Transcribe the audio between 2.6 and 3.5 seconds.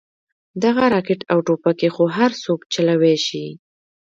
چلوې شي.